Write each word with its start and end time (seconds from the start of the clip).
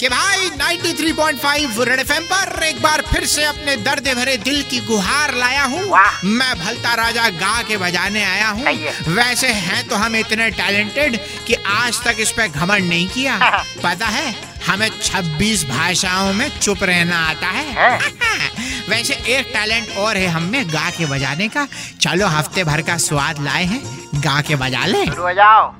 कि 0.00 0.08
भाई 0.08 0.35
93.5 0.50 1.84
red 1.88 2.00
FM 2.00 2.24
पर 2.32 2.62
एक 2.64 2.82
बार 2.82 3.02
फिर 3.12 3.26
से 3.26 3.44
अपने 3.44 3.76
दर्द 3.76 4.08
भरे 4.08 4.36
दिल 4.36 4.62
की 4.62 4.80
गुहार 4.80 5.34
लाया 5.34 5.64
हूँ। 5.64 5.82
मैं 6.24 6.58
भलता 6.58 6.94
राजा 6.94 7.28
गा 7.28 7.62
के 7.62 7.76
बजाने 7.76 8.24
आया 8.24 8.48
हूँ। 8.48 8.64
वैसे 9.08 9.48
हैं 9.48 9.88
तो 9.88 9.96
हम 9.96 10.16
इतने 10.16 10.50
टैलेंटेड 10.50 11.18
कि 11.46 11.54
आज 11.54 12.02
तक 12.04 12.16
इस 12.20 12.30
पे 12.30 12.48
घमंड 12.48 12.88
नहीं 12.88 13.08
किया। 13.08 13.38
पता 13.84 14.06
है 14.06 14.34
हमें 14.66 14.88
26 15.02 15.64
भाषाओं 15.64 16.32
में 16.32 16.48
चुप 16.60 16.82
रहना 16.82 17.18
आता 17.28 17.46
है, 17.46 17.66
है? 17.72 17.98
वैसे 18.88 19.14
एक 19.14 19.46
टैलेंट 19.46 19.96
और 19.98 20.16
है 20.16 20.26
हमें 20.26 20.68
गा 20.68 20.90
के 20.90 21.06
बजाने 21.06 21.48
का। 21.48 21.68
चलो 22.00 22.26
हफ़्ते 22.26 22.64
भर 22.64 22.82
का 22.82 22.96
स्वाद 22.96 23.42
लाए 23.44 23.64
हैं 23.64 23.82
गा 24.16 24.40
के 24.40 24.56
बजा 24.56 24.84
ले। 24.86 25.04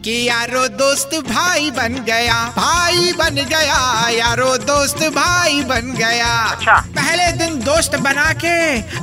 कि 0.05 0.29
यारो 0.29 0.67
दोस्त 0.69 1.11
भाई 1.29 1.71
बन 1.71 1.95
गया 1.95 2.35
भाई 2.57 3.13
बन 3.13 3.35
गया 3.35 4.09
यारो 4.11 4.56
दोस्त 4.59 5.03
भाई 5.15 5.61
बन 5.63 5.93
गया। 5.99 6.33
अच्छा। 6.47 6.75
पहले 6.97 7.31
दिन 7.39 7.59
दोस्त 7.61 7.97
बना 7.99 8.33
के 8.45 8.57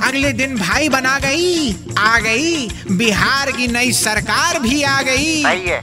अगले 0.08 0.32
दिन 0.34 0.56
भाई 0.58 0.90
बना 0.90 1.18
गई 1.20 1.72
आ 2.00 2.18
गई। 2.20 2.68
बिहार 2.92 3.52
की 3.52 3.68
नई 3.68 3.92
सरकार 3.94 4.60
भी 4.60 4.82
आ 4.84 5.02
गई। 5.02 5.42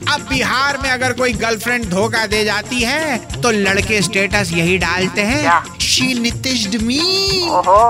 अब 0.09 0.27
बिहार 0.31 0.79
में 0.83 0.91
अगर 0.91 1.13
कोई 1.13 1.33
गर्लफ्रेंड 1.35 1.85
धोखा 1.91 2.27
दे 2.27 2.45
जाती 2.45 2.81
है 2.81 3.19
तो 3.43 3.51
लड़के 3.51 4.03
स्टेटस 4.03 4.53
यही 4.53 4.79
डालते 4.79 5.23
हैं? 5.23 5.43
शी 5.91 6.15
नितिश 6.21 6.67
मी। 6.83 7.01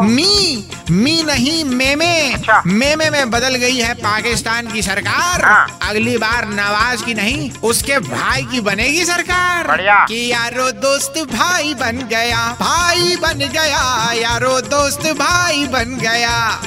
मी 0.02 0.68
मी 0.90 1.22
नहीं 1.22 1.64
मेमे 1.64 2.32
अच्छा। 2.32 2.62
मेमे 2.66 3.10
में 3.10 3.30
बदल 3.30 3.54
गई 3.54 3.76
है 3.76 3.94
पाकिस्तान 3.94 4.66
की 4.66 4.82
सरकार। 4.82 5.44
हाँ। 5.44 5.78
अगली 5.82 6.16
बार 6.16 6.48
नवाज़ 6.48 7.04
की 7.04 7.14
नहीं 7.14 7.50
उसके 7.50 7.98
भाई 7.98 8.42
की 8.42 8.60
बनेगी 8.60 9.04
सरकार। 9.04 9.66
कि 10.06 10.32
यारो 10.32 10.70
दोस्त 10.70 11.14
भाई 11.18 11.74
बन 11.74 12.06
गया 12.10 12.56
भाई 12.60 13.16
बन 13.16 13.38
गया 13.38 14.12
यारो 14.12 14.60
दोस्त 14.60 15.06
भाई 15.06 15.64
बन 15.64 15.98
गया। 16.02 16.62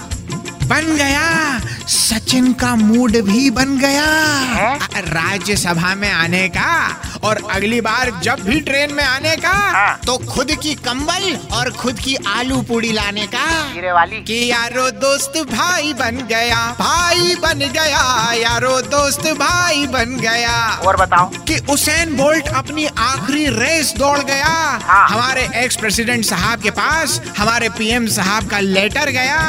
बन 0.64 0.96
गया। 0.96 1.60
सचिन 1.88 2.54
का 2.54 2.76
मूड 2.76 3.12
भी 3.18 3.50
बन 3.50 3.78
गया। 3.78 4.06
हैं? 4.54 4.80
राज्यसभा 4.96 5.96
में 5.96 6.12
आने 6.12 6.48
का 6.50 7.02
और 7.24 7.42
अगली 7.52 7.82
बार 7.82 8.12
जब 8.24 8.40
भी 8.40 8.60
ट्रेन 8.60 8.94
में 8.94 9.04
आने 9.04 9.36
का 9.36 9.50
हाँ। 9.50 10.00
तो 10.06 10.18
खुद 10.18 10.52
की 10.52 10.76
कंबल 10.76 11.38
और 11.52 11.72
खुद 11.72 12.00
की 12.00 12.16
आलू 12.16 12.62
पूड़ी 12.62 12.92
लाने 12.92 13.28
का। 13.28 13.46
वाली। 13.94 14.16
कि 14.16 14.52
यारो 14.52 14.92
दोस्त 14.92 15.34
भाई 15.52 15.94
बन 15.94 16.26
गया 16.30 16.76
भाई 16.80 17.36
बन 17.36 17.60
गया 17.60 18.34
यारो 18.34 18.82
दोस्त 18.82 19.22
भाई 19.22 19.88
बन 19.88 20.18
गया। 20.22 20.80
और 20.88 20.98
बताओ। 20.98 21.26
कि 21.26 21.60
उसेन 21.70 22.18
बोल्ट 22.18 22.48
अपनी 22.48 22.86
आखिरी 22.86 23.46
रेस 23.48 23.94
दौड़ 23.98 24.20
गया। 24.20 24.80
हाँ। 24.84 25.10
हमारे 25.10 25.50
एक्स 25.56 25.76
प्रेसिडेंट 25.76 26.26
साहब 26.26 26.62
के 26.62 26.70
पास 26.70 27.22
हमारे 27.38 27.70
पीएम 27.70 28.08
साहब 28.08 28.48
का 28.48 28.60
लेटर 28.60 29.10
गया। 29.10 29.40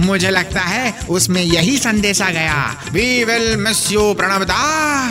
मुझे 0.00 0.30
लगता 0.30 0.60
है 0.60 0.94
उसमें 1.10 1.42
यही 1.42 1.78
संदेशा 1.84 2.28
गया। 2.30 2.56
We 2.92 3.24
will 3.24 3.56
miss 3.56 3.90
you 3.92 4.12
Pranab 4.14 4.44
da 4.44 4.60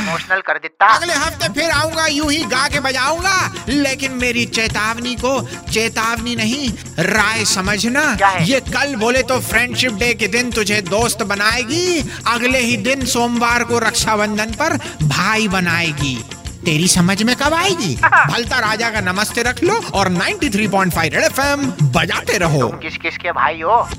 emotional 0.04 0.42
कर 0.42 0.58
देता। 0.58 0.88
अगले 0.96 1.14
हफ़्ते 1.14 1.48
फिर 1.54 1.72
आऊँगा 1.72 2.06
यूँ 2.08 2.32
ही 2.32 2.44
गा 2.46 2.68
के 2.68 2.80
बजाऊँगा। 2.80 3.38
लेकिन 3.70 4.12
मेरी 4.14 4.46
चेतावनी 4.46 5.16
को 5.16 5.40
चेतावनी 5.72 6.36
नहीं 6.36 6.70
राय 7.00 7.46
समझना। 7.46 8.04
ये 8.42 8.60
कल 8.60 8.96
बोले 8.96 9.24
तो 9.24 9.40
फ्रेंडशिप 9.42 9.94
डे 9.94 10.14
के 10.14 10.28
दिन 10.28 10.52
तुझे 10.52 10.82
दोस्त 10.90 11.24
बनाएगी। 11.24 12.04
अगले 12.28 12.60
ही 12.60 12.78
दिन 12.78 13.06
सोमवार 13.06 13.64
को 13.64 13.80
रक्षाबंधन 13.80 14.52
पर 14.52 14.78
भाई 15.08 15.48
बनाएगी। 15.48 16.16
तेरी 16.66 16.88
समझ 16.88 17.22
में 17.24 17.36
कब 17.36 17.54
आएगी? 17.54 17.96
भलता 18.30 18.60
राजा 18.60 18.90
का 18.90 19.02
नमस्ते 19.02 19.44
रख 19.44 19.64
लो 19.64 19.82
और 19.94 20.10
93.5 20.12 21.14
रेड 21.14 21.24
एफएम 21.24 21.66
बजाते 21.92 22.38
रहो। 22.38 22.68
किस 22.84 22.98
किस 22.98 23.18
के 23.18 23.32
भाई 23.32 23.62
हो? 23.62 23.90